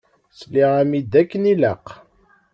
[0.39, 1.85] Sliɣ-am-d akken ilaq?